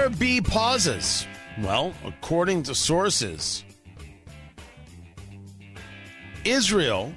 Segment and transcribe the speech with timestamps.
[0.00, 1.26] there be pauses?
[1.58, 3.64] Well, according to sources,
[6.44, 7.12] Israel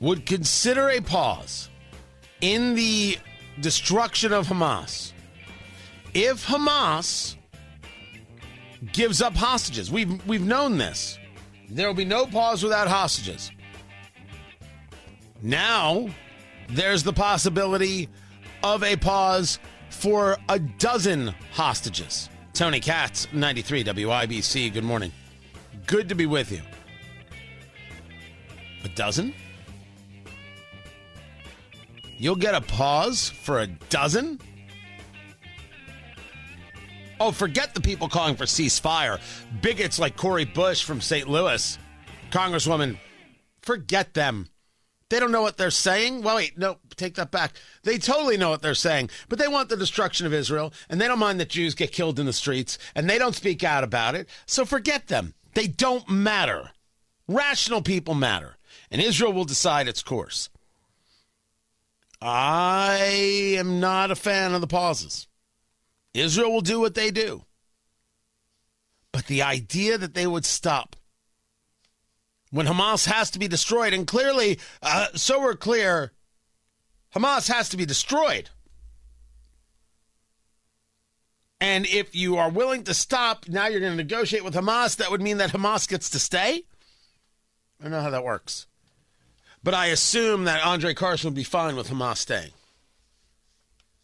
[0.00, 1.68] would consider a pause
[2.40, 3.18] in the
[3.60, 5.12] destruction of Hamas
[6.14, 7.36] if Hamas
[8.92, 9.90] gives up hostages.
[9.90, 11.18] We've we've known this.
[11.68, 13.50] There will be no pause without hostages.
[15.42, 16.08] Now,
[16.70, 18.08] there's the possibility
[18.62, 19.58] of a pause
[19.94, 22.28] for a dozen hostages.
[22.52, 24.72] Tony Katz, 93 WIBC.
[24.72, 25.12] Good morning.
[25.86, 26.60] Good to be with you.
[28.84, 29.34] A dozen?
[32.16, 34.40] You'll get a pause for a dozen?
[37.20, 39.20] Oh, forget the people calling for ceasefire.
[39.62, 41.28] Bigots like Cori Bush from St.
[41.28, 41.78] Louis,
[42.30, 42.98] Congresswoman,
[43.62, 44.48] forget them.
[45.10, 46.22] They don't know what they're saying.
[46.22, 47.52] Well, wait, no, take that back.
[47.82, 51.06] They totally know what they're saying, but they want the destruction of Israel, and they
[51.06, 54.14] don't mind that Jews get killed in the streets, and they don't speak out about
[54.14, 54.28] it.
[54.46, 55.34] So forget them.
[55.54, 56.70] They don't matter.
[57.28, 58.56] Rational people matter,
[58.90, 60.50] and Israel will decide its course.
[62.20, 65.26] I am not a fan of the pauses.
[66.12, 67.44] Israel will do what they do.
[69.12, 70.96] But the idea that they would stop
[72.50, 76.12] when Hamas has to be destroyed, and clearly, uh, so we're clear,
[77.14, 78.50] Hamas has to be destroyed.
[81.60, 85.10] And if you are willing to stop, now you're going to negotiate with Hamas, that
[85.10, 86.64] would mean that Hamas gets to stay?
[87.80, 88.66] I don't know how that works.
[89.62, 92.50] But I assume that Andre Carson would be fine with Hamas staying.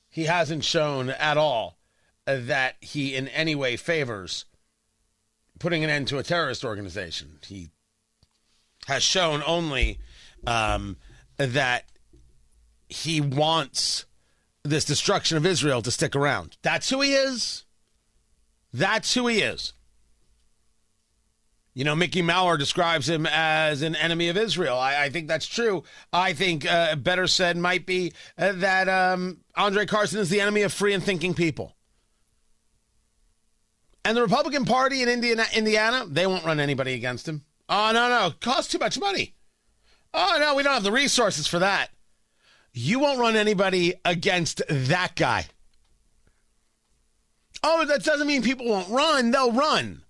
[0.09, 1.79] He hasn't shown at all
[2.25, 4.45] that he in any way favors
[5.59, 7.39] putting an end to a terrorist organization.
[7.47, 7.71] He
[8.87, 9.99] has shown only
[10.47, 10.97] um,
[11.37, 11.85] that
[12.91, 14.05] he wants
[14.63, 16.57] this destruction of Israel to stick around.
[16.63, 17.65] That's who he is.
[18.73, 19.73] That's who he is.
[21.73, 24.77] You know, Mickey Maurer describes him as an enemy of Israel.
[24.77, 25.85] I, I think that's true.
[26.13, 30.63] I think uh, better said might be uh, that um, Andre Carson is the enemy
[30.63, 31.77] of free and thinking people.
[34.05, 37.45] And the Republican Party in Indiana, Indiana, they won't run anybody against him.
[37.69, 38.33] Oh, no, no.
[38.41, 39.35] Costs too much money.
[40.13, 41.91] Oh, no, we don't have the resources for that.
[42.73, 45.47] You won't run anybody against that guy.
[47.63, 49.31] Oh, that doesn't mean people won't run.
[49.31, 50.03] They'll run.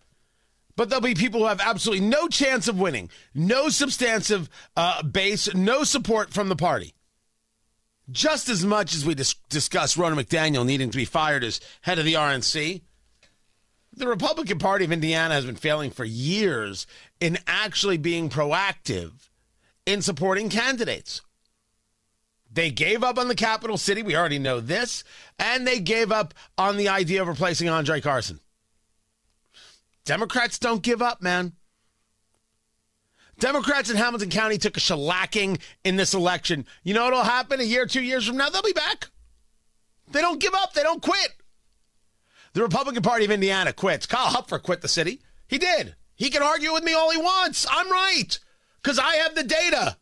[0.77, 5.53] But there'll be people who have absolutely no chance of winning, no substantive uh, base,
[5.55, 6.95] no support from the party.
[8.11, 11.99] Just as much as we dis- discuss Ronna McDaniel needing to be fired as head
[11.99, 12.83] of the RNC,
[13.93, 16.87] the Republican Party of Indiana has been failing for years
[17.21, 19.29] in actually being proactive
[19.87, 21.21] in supporting candidates.
[22.53, 24.03] They gave up on the capital city.
[24.03, 25.05] We already know this.
[25.39, 28.41] And they gave up on the idea of replacing Andre Carson.
[30.05, 31.53] Democrats don't give up, man.
[33.39, 36.67] Democrats in Hamilton County took a shellacking in this election.
[36.83, 38.51] You know what'll happen a year, two years from now?
[38.51, 39.09] They'll be back.
[40.11, 40.75] They don't give up.
[40.75, 41.33] They don't quit.
[42.53, 44.07] The Republican Party of Indiana quits.
[44.07, 45.21] Kyle Hupfer quit the city.
[45.47, 45.95] He did.
[46.17, 47.67] He can argue with me all he wants.
[47.71, 48.39] I'm right
[48.83, 49.97] because I have the data.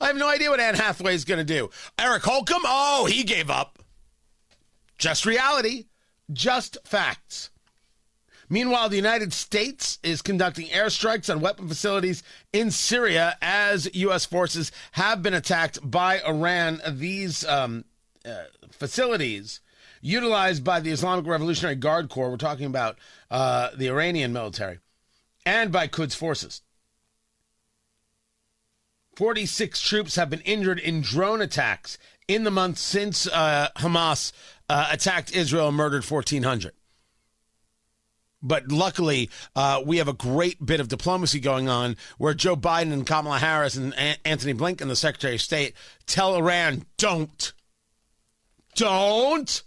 [0.00, 1.70] I have no idea what Anne Hathaway is going to do.
[1.98, 3.78] Eric Holcomb, oh, he gave up.
[4.98, 5.86] Just reality,
[6.32, 7.50] just facts.
[8.48, 14.24] Meanwhile, the United States is conducting airstrikes on weapon facilities in Syria as U.S.
[14.24, 16.80] forces have been attacked by Iran.
[16.90, 17.84] These um,
[18.24, 19.60] uh, facilities,
[20.00, 22.98] utilized by the Islamic Revolutionary Guard Corps, we're talking about
[23.30, 24.80] uh, the Iranian military,
[25.46, 26.62] and by Quds forces.
[29.16, 31.98] 46 troops have been injured in drone attacks
[32.28, 34.32] in the month since uh, Hamas
[34.68, 36.72] uh, attacked Israel and murdered 1,400.
[38.42, 42.92] But luckily, uh, we have a great bit of diplomacy going on where Joe Biden
[42.92, 45.74] and Kamala Harris and a- Antony Blinken, the Secretary of State,
[46.06, 47.52] tell Iran, don't.
[48.76, 49.62] Don't.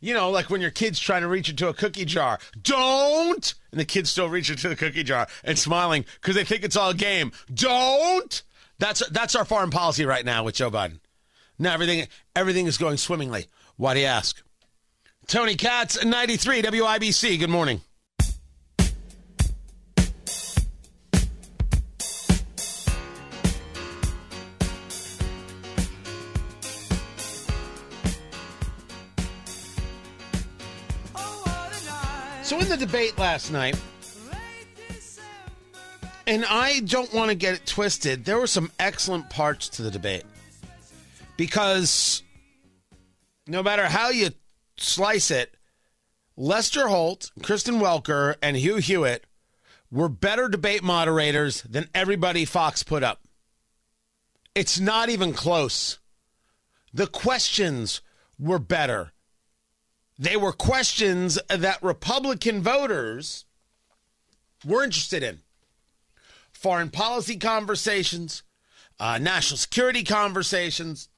[0.00, 2.38] You know, like when your kid's trying to reach into a cookie jar.
[2.60, 3.54] Don't.
[3.70, 6.76] And the kid's still reaching into the cookie jar and smiling because they think it's
[6.76, 7.32] all a game.
[7.52, 8.42] Don't.
[8.78, 11.00] That's that's our foreign policy right now with Joe Biden.
[11.58, 13.46] Now everything everything is going swimmingly.
[13.76, 14.42] Why do you ask?
[15.26, 17.38] Tony Katz, 93 WIBC.
[17.38, 17.82] Good morning.
[32.80, 33.78] Debate last night,
[36.26, 39.90] and I don't want to get it twisted, there were some excellent parts to the
[39.90, 40.24] debate.
[41.36, 42.22] Because
[43.46, 44.30] no matter how you
[44.78, 45.54] slice it,
[46.36, 49.26] Lester Holt, Kristen Welker, and Hugh Hewitt
[49.90, 53.20] were better debate moderators than everybody Fox put up.
[54.54, 55.98] It's not even close.
[56.94, 58.00] The questions
[58.38, 59.12] were better.
[60.20, 63.46] They were questions that Republican voters
[64.66, 65.40] were interested in.
[66.52, 68.42] Foreign policy conversations,
[68.98, 71.08] uh, national security conversations,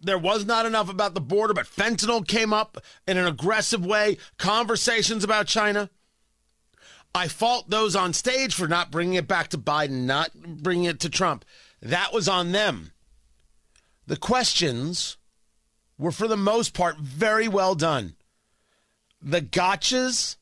[0.00, 4.16] there was not enough about the border, but fentanyl came up in an aggressive way.
[4.38, 5.90] Conversations about China.
[7.14, 11.00] I fault those on stage for not bringing it back to Biden, not bringing it
[11.00, 11.44] to Trump.
[11.82, 12.92] That was on them.
[14.06, 15.18] The questions
[15.98, 18.14] were, for the most part, very well done.
[19.22, 20.36] The gotchas,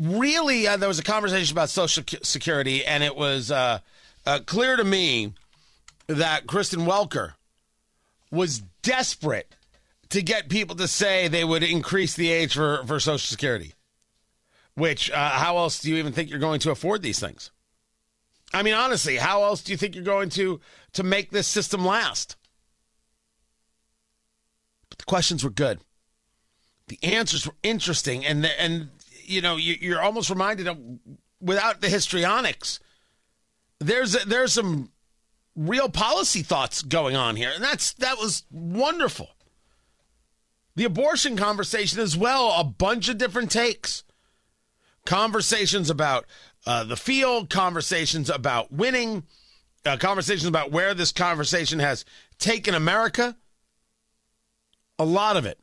[0.00, 3.80] really, uh, there was a conversation about Social Security, and it was uh,
[4.24, 5.34] uh, clear to me
[6.06, 7.34] that Kristen Welker
[8.30, 9.54] was desperate
[10.10, 13.74] to get people to say they would increase the age for, for Social Security.
[14.74, 17.50] Which, uh, how else do you even think you're going to afford these things?
[18.54, 20.60] I mean, honestly, how else do you think you're going to
[20.92, 22.36] to make this system last?
[24.88, 25.80] But the questions were good.
[26.88, 28.90] The answers were interesting, and the, and
[29.22, 30.78] you know you, you're almost reminded of
[31.40, 32.80] without the histrionics.
[33.78, 34.90] There's there's some
[35.54, 39.30] real policy thoughts going on here, and that's that was wonderful.
[40.76, 44.04] The abortion conversation as well, a bunch of different takes.
[45.04, 46.26] Conversations about
[46.66, 49.24] uh, the field, conversations about winning,
[49.84, 52.04] uh, conversations about where this conversation has
[52.38, 53.36] taken America.
[54.98, 55.58] A lot of it.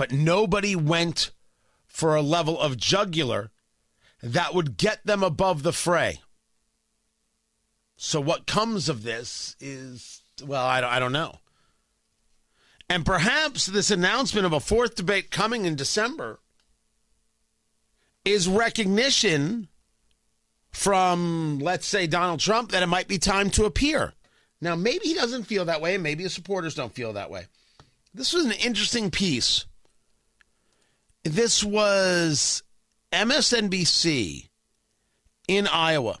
[0.00, 1.30] But nobody went
[1.86, 3.50] for a level of jugular
[4.22, 6.22] that would get them above the fray.
[7.98, 11.40] So what comes of this is, well, I don't, I don't know.
[12.88, 16.40] And perhaps this announcement of a fourth debate coming in December
[18.24, 19.68] is recognition
[20.70, 24.14] from, let's say, Donald Trump that it might be time to appear.
[24.62, 27.48] Now, maybe he doesn't feel that way, and maybe his supporters don't feel that way.
[28.14, 29.66] This was an interesting piece.
[31.24, 32.62] This was
[33.12, 34.48] MSNBC
[35.48, 36.18] in Iowa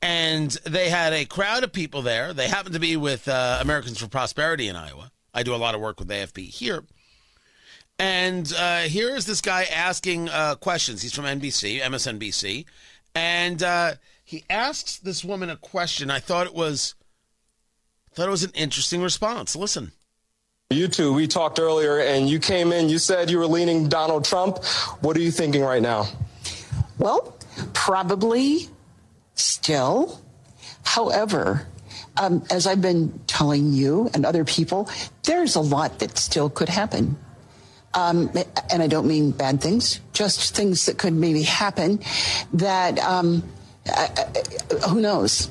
[0.00, 2.32] and they had a crowd of people there.
[2.32, 5.10] They happened to be with uh, Americans for Prosperity in Iowa.
[5.34, 6.84] I do a lot of work with AFP here.
[7.98, 11.02] And uh, here is this guy asking uh, questions.
[11.02, 12.64] He's from NBC, MSNBC.
[13.14, 13.94] And uh,
[14.24, 16.10] he asks this woman a question.
[16.10, 16.94] I thought it was
[18.14, 19.56] thought it was an interesting response.
[19.56, 19.92] Listen.
[20.70, 24.26] You two, we talked earlier and you came in, you said you were leaning Donald
[24.26, 24.62] Trump.
[25.00, 26.04] What are you thinking right now?
[26.98, 27.38] Well,
[27.72, 28.68] probably
[29.34, 30.20] still.
[30.82, 31.66] However,
[32.18, 34.90] um, as I've been telling you and other people,
[35.22, 37.16] there's a lot that still could happen.
[37.94, 38.30] Um,
[38.70, 42.00] and I don't mean bad things, just things that could maybe happen
[42.52, 43.42] that, um,
[43.86, 45.50] I, I, who knows?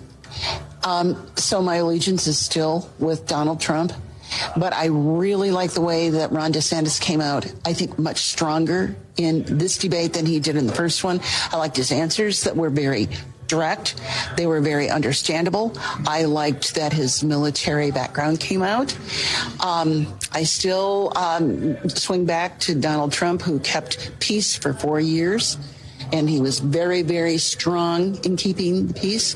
[0.83, 3.93] Um, so my allegiance is still with Donald Trump.
[4.55, 7.45] But I really like the way that Ron DeSantis came out.
[7.65, 11.19] I think much stronger in this debate than he did in the first one.
[11.51, 13.09] I liked his answers that were very
[13.47, 13.95] direct.
[14.35, 15.73] They were very understandable.
[16.05, 18.95] I liked that his military background came out.
[19.63, 25.57] Um, I still um, swing back to Donald Trump, who kept peace for four years.
[26.13, 29.35] And he was very, very strong in keeping the peace.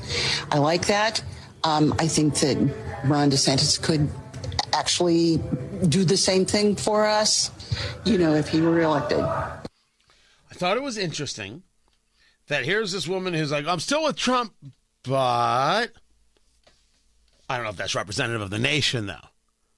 [0.51, 1.21] I like that.
[1.63, 2.57] Um, I think that
[3.05, 4.09] Ron DeSantis could
[4.73, 5.37] actually
[5.87, 7.51] do the same thing for us,
[8.05, 9.19] you know, if he were elected.
[9.19, 11.63] I thought it was interesting
[12.47, 14.53] that here's this woman who's like, I'm still with Trump,
[15.03, 15.87] but
[17.49, 19.27] I don't know if that's representative of the nation, though.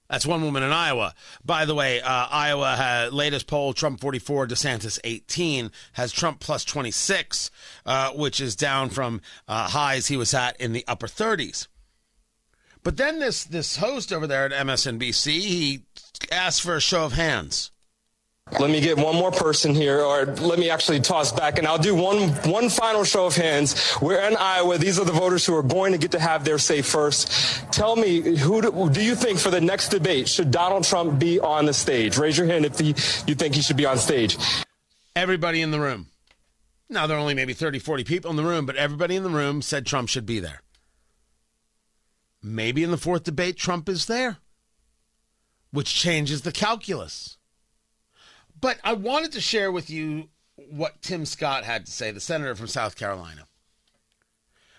[0.10, 1.16] That's one woman in Iowa.
[1.44, 7.50] By the way, uh, Iowa latest poll Trump 44, DeSantis 18 has Trump plus 26,
[7.86, 11.68] uh, which is down from uh, highs he was at in the upper 30s.
[12.84, 15.84] But then this this host over there at MSNBC, he
[16.32, 17.72] asked for a show of hands.
[18.60, 21.78] Let me get one more person here, or let me actually toss back, and I'll
[21.78, 23.96] do one one final show of hands.
[24.02, 24.78] We're in Iowa.
[24.78, 27.32] These are the voters who are going to get to have their say first.
[27.72, 31.40] Tell me, who do, do you think for the next debate should Donald Trump be
[31.40, 32.18] on the stage?
[32.18, 32.88] Raise your hand if he,
[33.28, 34.38] you think he should be on stage.
[35.16, 36.08] Everybody in the room.
[36.90, 39.30] Now, there are only maybe 30, 40 people in the room, but everybody in the
[39.30, 40.63] room said Trump should be there.
[42.44, 44.38] Maybe in the fourth debate, Trump is there,
[45.72, 47.38] which changes the calculus.
[48.60, 52.54] But I wanted to share with you what Tim Scott had to say, the senator
[52.54, 53.48] from South Carolina.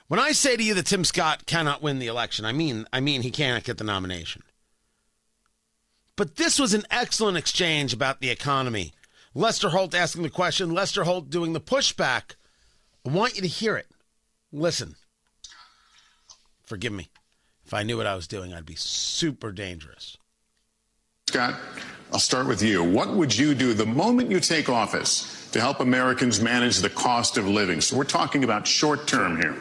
[0.08, 3.00] When I say to you that Tim Scott cannot win the election, I mean I
[3.00, 4.42] mean he cannot get the nomination.
[6.16, 8.92] But this was an excellent exchange about the economy.
[9.34, 12.36] Lester Holt asking the question, Lester Holt doing the pushback.
[13.06, 13.88] I want you to hear it.
[14.52, 14.94] Listen.
[16.62, 17.08] Forgive me.
[17.64, 20.18] If I knew what I was doing, I'd be super dangerous.
[21.28, 21.58] Scott,
[22.12, 22.84] I'll start with you.
[22.84, 27.38] What would you do the moment you take office to help Americans manage the cost
[27.38, 27.80] of living?
[27.80, 29.56] So we're talking about short term here.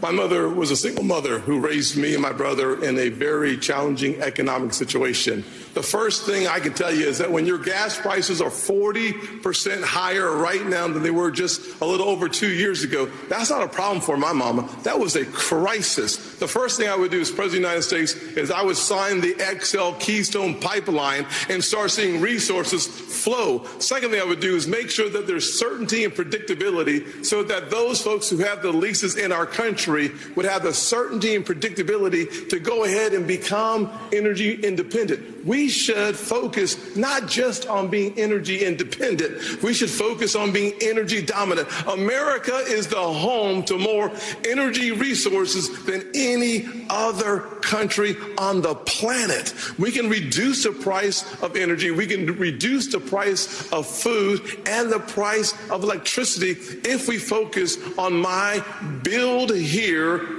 [0.00, 3.56] My mother was a single mother who raised me and my brother in a very
[3.56, 5.44] challenging economic situation.
[5.74, 9.82] The first thing I can tell you is that when your gas prices are 40%
[9.82, 13.62] higher right now than they were just a little over two years ago, that's not
[13.62, 14.68] a problem for my mama.
[14.84, 16.36] That was a crisis.
[16.36, 18.76] The first thing I would do as President of the United States is I would
[18.76, 23.64] sign the XL Keystone pipeline and start seeing resources flow.
[23.80, 27.70] Second thing I would do is make sure that there's certainty and predictability so that
[27.70, 32.48] those folks who have the leases in our country would have the certainty and predictability
[32.48, 35.44] to go ahead and become energy independent.
[35.44, 41.22] We should focus not just on being energy independent, we should focus on being energy
[41.22, 41.68] dominant.
[41.86, 44.12] America is the home to more
[44.46, 49.54] energy resources than any other country on the planet.
[49.78, 54.90] We can reduce the price of energy, we can reduce the price of food and
[54.90, 56.52] the price of electricity
[56.84, 58.64] if we focus on my
[59.02, 59.77] build here,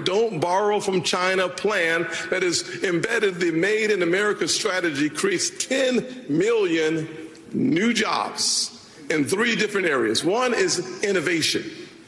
[0.04, 6.26] don't borrow from China plan that is embedded the Made in America strategy creates 10
[6.30, 7.08] million
[7.54, 8.76] new jobs
[9.10, 10.24] in three different areas.
[10.24, 11.64] One is innovation.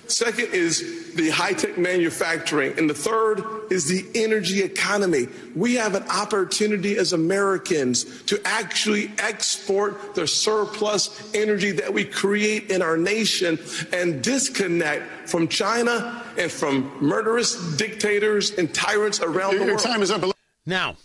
[0.07, 2.77] Second is the high tech manufacturing.
[2.77, 5.27] And the third is the energy economy.
[5.55, 12.69] We have an opportunity as Americans to actually export the surplus energy that we create
[12.69, 13.57] in our nation
[13.93, 19.85] and disconnect from China and from murderous dictators and tyrants around Your, the your world.
[19.85, 20.21] time is up.
[20.65, 20.97] Now,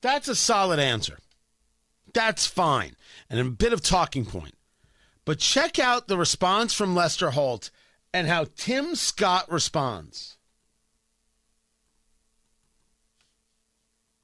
[0.00, 1.18] that's a solid answer.
[2.14, 2.94] That's fine.
[3.28, 4.54] And a bit of talking point.
[5.24, 7.70] But check out the response from Lester Holt
[8.14, 10.37] and how Tim Scott responds.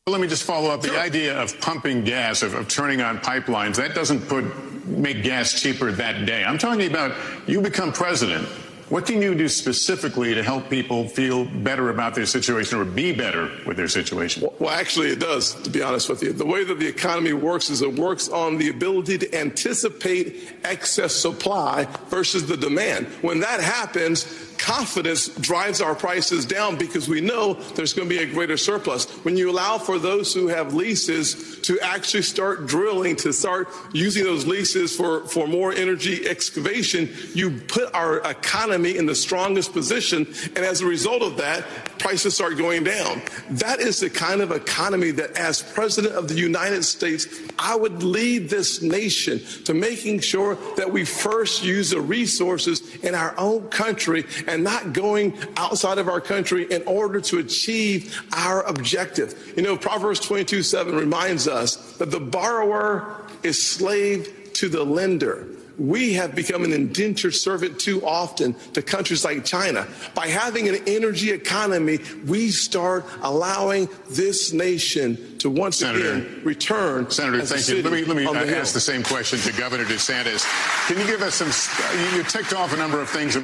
[0.06, 0.82] Let me just follow up.
[0.82, 4.44] The idea of pumping gas, of, of turning on pipelines, that doesn't put
[4.86, 6.44] make gas cheaper that day.
[6.44, 7.16] I'm talking about
[7.48, 8.46] you become president.
[8.90, 13.14] What can you do specifically to help people feel better about their situation or be
[13.14, 14.46] better with their situation?
[14.58, 16.34] Well, actually, it does, to be honest with you.
[16.34, 21.14] The way that the economy works is it works on the ability to anticipate excess
[21.14, 23.06] supply versus the demand.
[23.22, 24.24] When that happens,
[24.64, 29.04] confidence drives our prices down because we know there's going to be a greater surplus.
[29.22, 34.24] When you allow for those who have leases to actually start drilling, to start using
[34.24, 40.26] those leases for, for more energy excavation, you put our economy in the strongest position.
[40.56, 41.64] And as a result of that,
[41.98, 43.20] prices start going down.
[43.50, 47.26] That is the kind of economy that, as president of the United States,
[47.58, 53.14] I would lead this nation to making sure that we first use the resources in
[53.14, 58.62] our own country and not going outside of our country in order to achieve our
[58.64, 59.52] objective.
[59.56, 65.48] You know, Proverbs 22 7 reminds us that the borrower is slave to the lender
[65.78, 69.86] we have become an indentured servant too often to countries like China.
[70.14, 77.10] By having an energy economy, we start allowing this nation to once Senator, again return.
[77.10, 77.82] Senator, thank you.
[77.82, 78.56] Let me let me the uh, hill.
[78.56, 80.44] ask the same question to Governor DeSantis.
[80.86, 81.98] Can you give us some?
[81.98, 83.36] You, you ticked off a number of things.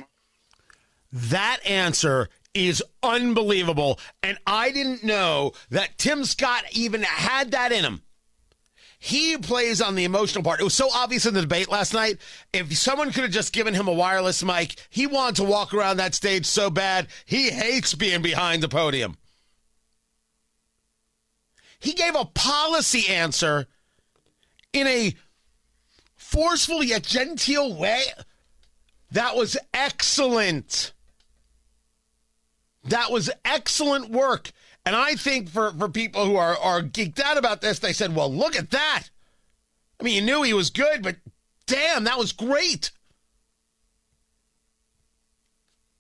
[1.13, 3.99] That answer is unbelievable.
[4.23, 8.03] And I didn't know that Tim Scott even had that in him.
[9.03, 10.61] He plays on the emotional part.
[10.61, 12.19] It was so obvious in the debate last night.
[12.53, 15.97] If someone could have just given him a wireless mic, he wanted to walk around
[15.97, 17.07] that stage so bad.
[17.25, 19.17] He hates being behind the podium.
[21.79, 23.67] He gave a policy answer
[24.75, 25.15] in a
[26.15, 28.03] forceful yet genteel way.
[29.13, 30.93] That was excellent.
[32.85, 34.53] That was excellent work.
[34.85, 38.15] And I think for, for people who are, are geeked out about this, they said,
[38.15, 39.05] well, look at that.
[39.99, 41.17] I mean, you knew he was good, but
[41.67, 42.91] damn, that was great.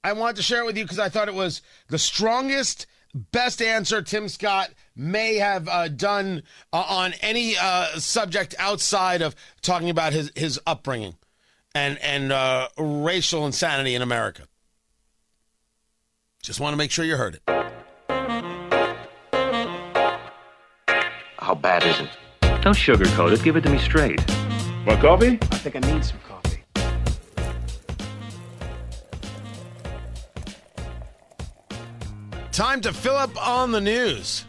[0.02, 3.60] I wanted to share it with you because I thought it was the strongest, best
[3.60, 9.90] answer Tim Scott may have uh, done uh, on any uh, subject outside of talking
[9.90, 11.16] about his, his upbringing
[11.74, 14.44] and, and uh, racial insanity in America.
[16.42, 17.42] Just want to make sure you heard it.
[21.38, 22.08] How bad is it?
[22.62, 23.42] Don't sugarcoat it.
[23.42, 24.20] Give it to me straight.
[24.86, 25.38] Want coffee?
[25.42, 26.64] I think I need some coffee.
[32.52, 34.46] Time to fill up on the news.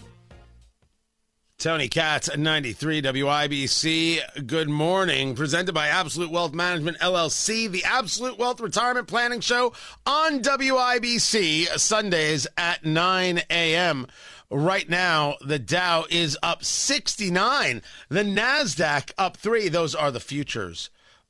[1.61, 4.47] Tony Katz 93 WIBC.
[4.47, 5.35] Good morning.
[5.35, 9.71] Presented by Absolute Wealth Management LLC, the Absolute Wealth Retirement Planning Show
[10.03, 14.07] on WIBC, Sundays at 9 a.m.
[14.49, 17.83] Right now, the Dow is up 69.
[18.09, 19.69] The NASDAQ up three.
[19.69, 20.89] Those are the futures,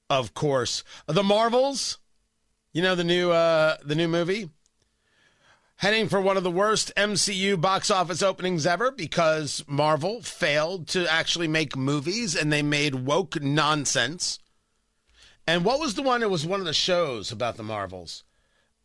[0.10, 0.86] of course.
[1.08, 1.98] The Marvels,
[2.72, 4.50] you know the new uh, the new movie?
[5.82, 11.12] Heading for one of the worst MCU box office openings ever because Marvel failed to
[11.12, 14.38] actually make movies and they made woke nonsense.
[15.48, 16.22] And what was the one?
[16.22, 18.24] It was one of the shows about the Marvels.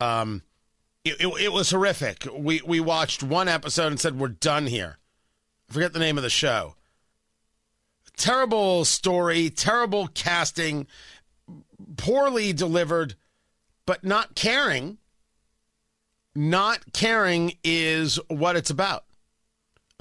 [0.00, 0.40] Um,
[1.04, 2.26] it, it, it was horrific.
[2.34, 4.96] We we watched one episode and said we're done here.
[5.68, 6.76] I forget the name of the show.
[8.16, 10.86] Terrible story, terrible casting,
[11.98, 13.16] poorly delivered,
[13.84, 14.96] but not caring
[16.36, 19.04] not caring is what it's about.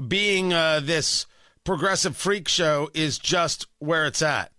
[0.06, 1.26] Being uh, this
[1.64, 4.52] progressive freak show is just where it's at.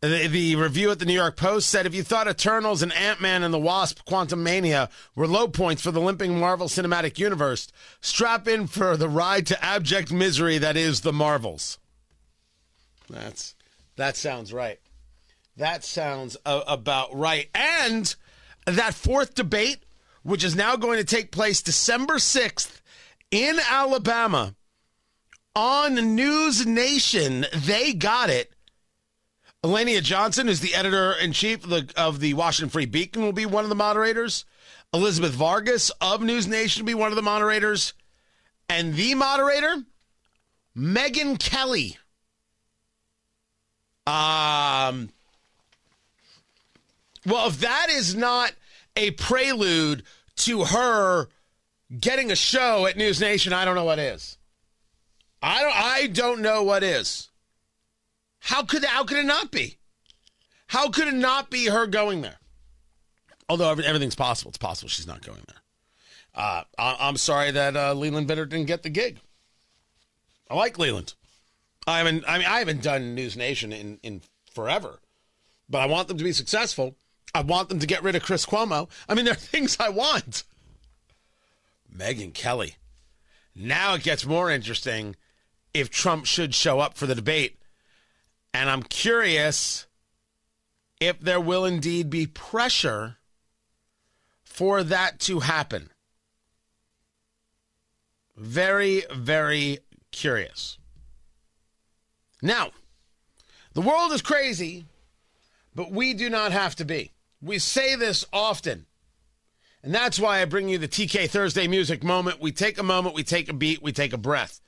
[0.00, 3.20] The, the, review at the New York Post said if you thought Eternals and Ant
[3.20, 7.66] Man and the Wasp Quantumania were low points for the limping Marvel Cinematic Universe,
[8.00, 11.78] strap in for the ride to abject misery that is the Marvels.
[13.10, 13.56] That's
[13.96, 14.78] that sounds right.
[15.56, 17.48] That sounds uh, about right.
[17.52, 18.14] And
[18.66, 19.82] that fourth debate
[20.22, 22.80] which is now going to take place December 6th
[23.30, 24.54] in Alabama
[25.54, 27.46] on News Nation.
[27.52, 28.52] They got it.
[29.64, 31.64] Eliana Johnson, is the editor in chief
[31.96, 34.44] of the, Washington Free Beacon, will be one of the moderators.
[34.94, 37.92] Elizabeth Vargas of News Nation will be one of the moderators.
[38.68, 39.82] And the moderator,
[40.76, 41.98] Megyn Kelly.
[44.06, 45.10] Um,
[47.26, 48.52] well, if that is not
[48.98, 50.02] a prelude
[50.36, 51.28] to her
[51.98, 54.36] getting a show at News Nation, I don't know what is.
[55.42, 57.30] I don't I don't know what is.
[58.40, 59.76] How could how could it not be?
[60.68, 62.38] How could it not be her going there?
[63.48, 65.56] Although everything's possible, it's possible she's not going there.
[66.34, 69.18] Uh, I, am sorry that uh, Leland Vittert didn't get the gig.
[70.50, 71.14] I like Leland.
[71.86, 72.24] I haven't.
[72.28, 74.22] I mean, I haven't done News Nation in in
[74.54, 74.98] forever,
[75.68, 76.96] but I want them to be successful.
[77.34, 78.88] I want them to get rid of Chris Cuomo.
[79.08, 80.44] I mean, there are things I want.
[81.94, 82.76] Megyn Kelly.
[83.54, 85.16] Now it gets more interesting
[85.74, 87.58] if Trump should show up for the debate.
[88.54, 89.86] And I'm curious
[91.00, 93.16] if there will indeed be pressure
[94.44, 95.90] for that to happen.
[98.36, 99.78] Very, very
[100.10, 100.78] curious.
[102.40, 102.70] Now,
[103.74, 104.86] the world is crazy,
[105.74, 107.12] but we do not have to be.
[107.40, 108.86] We say this often.
[109.82, 112.40] And that's why I bring you the TK Thursday music moment.
[112.40, 114.60] We take a moment, we take a beat, we take a breath.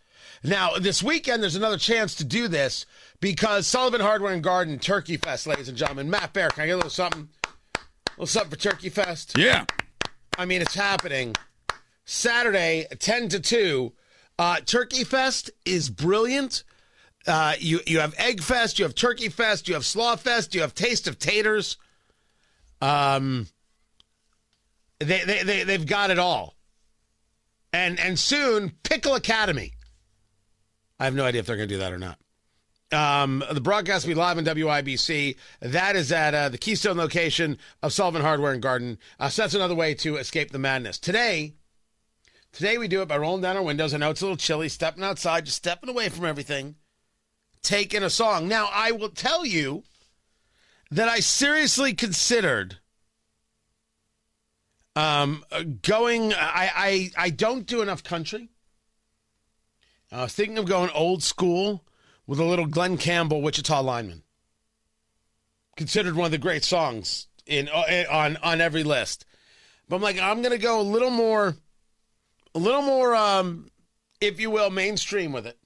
[0.42, 2.87] Now, this weekend, there's another chance to do this
[3.20, 6.09] because Sullivan Hardware and Garden Turkey Fest, ladies and gentlemen.
[6.09, 7.28] Matt Bear, can I get a little something?
[7.76, 7.80] A
[8.12, 9.37] little something for Turkey Fest?
[9.37, 9.66] Yeah.
[10.38, 11.35] I mean, it's happening
[12.04, 13.92] Saturday, 10 to 2.
[14.38, 16.64] Uh, Turkey Fest is brilliant.
[17.26, 20.62] Uh, you, you have Egg Fest, you have Turkey Fest, you have Slaw Fest, you
[20.62, 21.76] have Taste of Taters.
[22.81, 23.47] Um,
[24.99, 26.55] they, they, they, they've got it all.
[27.73, 29.73] And, and soon, Pickle Academy.
[30.99, 32.19] I have no idea if they're going to do that or not.
[32.93, 35.37] Um, the broadcast will be live on WIBC.
[35.61, 38.99] That is at uh, the Keystone location of Sullivan Hardware and Garden.
[39.19, 40.99] Uh, so that's another way to escape the madness.
[40.99, 41.55] Today,
[42.53, 43.95] today we do it by rolling down our windows.
[43.95, 46.75] I know it's a little chilly, stepping outside, just stepping away from everything,
[47.62, 48.49] taking a song.
[48.49, 49.85] Now, I will tell you
[50.90, 52.79] that I seriously considered
[54.96, 55.44] um,
[55.83, 56.33] going.
[56.35, 56.70] I,
[57.16, 58.50] I I don't do enough country,
[60.12, 61.85] I was thinking of going old school
[62.26, 64.22] with a little Glen Campbell, Wichita lineman.
[65.76, 69.24] Considered one of the great songs in uh, on on every list.
[69.88, 71.57] But I'm like, I'm gonna go a little more,
[72.55, 73.70] a little more, um,
[74.20, 75.59] if you will, mainstream with it.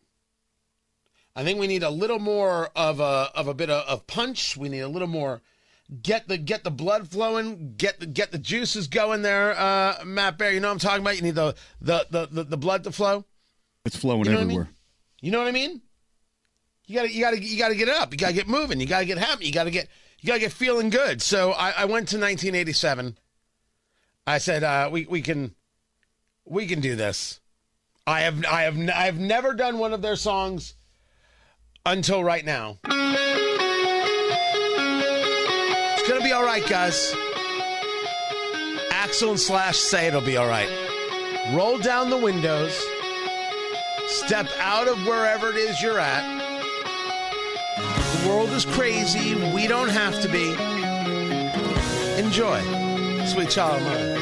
[1.37, 4.57] I think we need a little more of a of a bit of, of punch.
[4.57, 5.43] We need a little more
[6.03, 10.39] get the get the blood flowing, get the get the juices going there, uh, Matt
[10.39, 10.53] Bear.
[10.53, 11.17] You know what I'm talking about?
[11.17, 13.25] You need the the the the, the blood to flow.
[13.85, 14.65] It's flowing You know what I everywhere.
[14.65, 14.75] mean?
[15.21, 15.83] You know what I mean?
[16.87, 18.13] You gotta you gotta you gotta get it up.
[18.13, 18.81] You gotta get moving.
[18.81, 19.47] You gotta get happy.
[19.47, 19.89] You gotta get
[20.21, 21.21] you gotta get feeling good.
[21.21, 23.19] So I, I went to 1987.
[24.27, 25.55] I said uh, we we can
[26.45, 27.41] we can do this.
[28.07, 30.75] I have I have I have never done one of their songs
[31.87, 32.79] until right now.
[35.95, 37.15] It's gonna be all right, guys.
[38.91, 40.69] Axl and Slash say it'll be all right.
[41.53, 42.75] Roll down the windows.
[44.07, 46.23] Step out of wherever it is you're at.
[48.23, 49.35] The world is crazy.
[49.53, 50.53] We don't have to be.
[52.19, 52.61] Enjoy.
[53.27, 54.14] Sweet child of mine.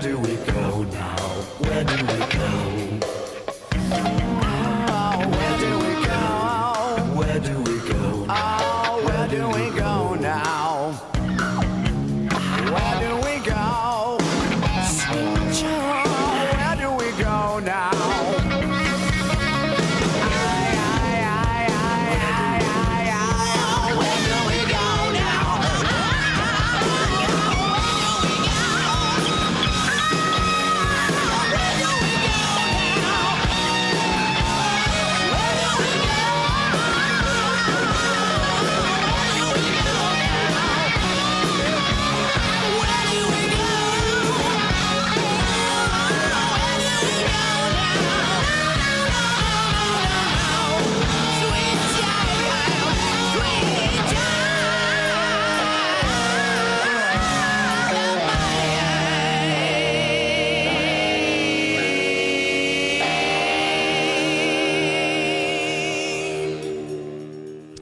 [0.00, 1.16] Do we go now?
[1.58, 2.19] Where do we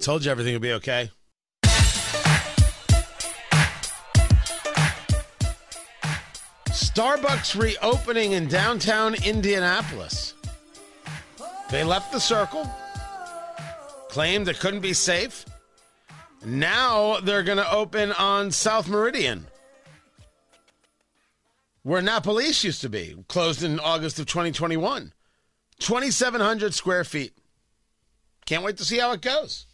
[0.08, 1.10] Told you everything would be okay.
[6.70, 10.32] Starbucks reopening in downtown Indianapolis.
[11.70, 12.66] They left the circle,
[14.08, 15.44] claimed it couldn't be safe.
[16.42, 19.46] Now they're going to open on South Meridian,
[21.82, 25.12] where Napa East used to be, closed in August of 2021.
[25.80, 27.34] 2,700 square feet.
[28.46, 29.66] Can't wait to see how it goes.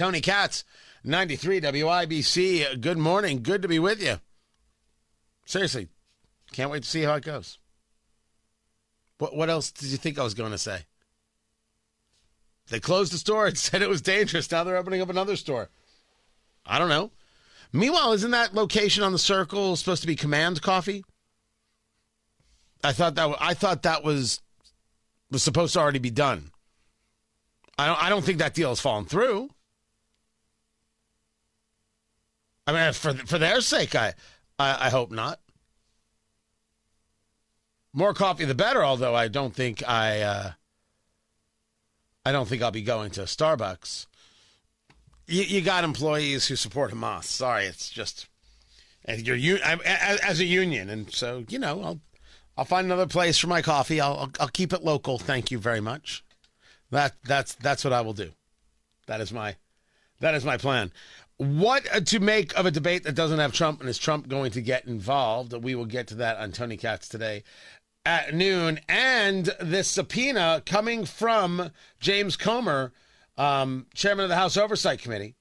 [0.00, 0.64] Tony Katz,
[1.04, 2.80] 93 WIBC.
[2.80, 3.42] Good morning.
[3.42, 4.16] Good to be with you.
[5.44, 5.88] Seriously,
[6.52, 7.58] can't wait to see how it goes.
[9.18, 10.86] What what else did you think I was going to say?
[12.70, 14.50] They closed the store and said it was dangerous.
[14.50, 15.68] Now they're opening up another store.
[16.64, 17.10] I don't know.
[17.70, 21.04] Meanwhile, isn't that location on the circle supposed to be Command Coffee?
[22.82, 24.40] I thought that I thought that was
[25.30, 26.52] was supposed to already be done.
[27.78, 29.50] I don't I don't think that deal has fallen through.
[32.70, 34.14] I mean, for for their sake, I
[34.58, 35.40] I, I hope not.
[37.92, 38.84] More coffee, the better.
[38.84, 40.50] Although I don't think I, uh,
[42.24, 44.06] I don't think I'll be going to Starbucks.
[45.26, 47.24] You, you got employees who support Hamas.
[47.24, 48.28] Sorry, it's just
[49.04, 52.00] and you're as, as a union, and so you know I'll
[52.56, 54.00] I'll find another place for my coffee.
[54.00, 55.18] I'll, I'll I'll keep it local.
[55.18, 56.22] Thank you very much.
[56.90, 58.30] That that's that's what I will do.
[59.06, 59.56] That is my
[60.20, 60.92] that is my plan.
[61.36, 64.60] What to make of a debate that doesn't have Trump, and is Trump going to
[64.60, 65.54] get involved?
[65.54, 67.44] We will get to that on Tony Katz today
[68.04, 72.92] at noon, and this subpoena coming from James Comer,
[73.36, 75.34] um, chairman of the House Oversight Committee,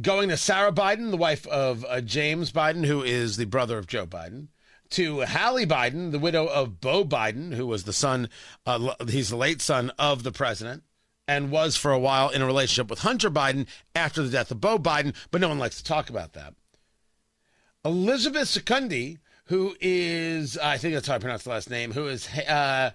[0.00, 3.86] going to Sarah Biden, the wife of uh, James Biden, who is the brother of
[3.86, 4.48] Joe Biden,
[4.90, 8.28] to Hallie Biden, the widow of Beau Biden, who was the son,
[8.64, 10.82] uh, he's the late son of the president.
[11.28, 14.62] And was for a while in a relationship with Hunter Biden after the death of
[14.62, 16.54] Beau Biden, but no one likes to talk about that.
[17.84, 22.26] Elizabeth Secundy, who is, I think that's how I pronounce the last name, who is
[22.28, 22.92] uh,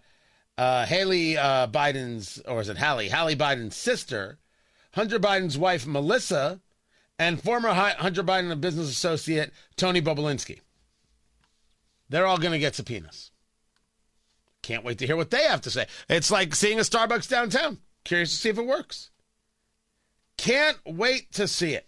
[0.57, 3.09] uh, Haley uh, Biden's, or is it Hallie?
[3.09, 4.39] Hallie Biden's sister,
[4.93, 6.59] Hunter Biden's wife, Melissa,
[7.19, 10.59] and former Hunter Biden business associate, Tony Bobulinski.
[12.09, 13.31] They're all going to get subpoenas.
[14.61, 15.87] Can't wait to hear what they have to say.
[16.09, 17.79] It's like seeing a Starbucks downtown.
[18.03, 19.11] Curious to see if it works.
[20.37, 21.87] Can't wait to see it.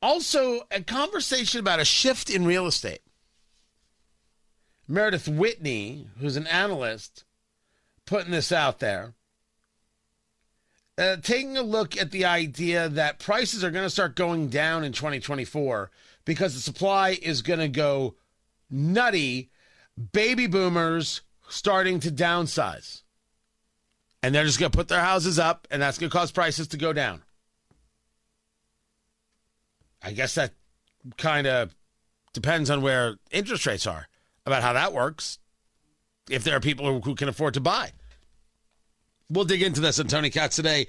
[0.00, 3.00] Also, a conversation about a shift in real estate.
[4.86, 7.24] Meredith Whitney, who's an analyst,
[8.06, 9.14] putting this out there,
[10.96, 14.84] uh, taking a look at the idea that prices are going to start going down
[14.84, 15.90] in 2024
[16.24, 18.16] because the supply is going to go
[18.70, 19.50] nutty.
[20.12, 23.02] Baby boomers starting to downsize.
[24.22, 26.68] And they're just going to put their houses up, and that's going to cause prices
[26.68, 27.22] to go down.
[30.02, 30.52] I guess that
[31.16, 31.74] kind of
[32.32, 34.08] depends on where interest rates are
[34.46, 35.38] about how that works.
[36.30, 37.92] If there are people who, can afford to buy,
[39.30, 40.86] we'll dig into this on Tony Katz today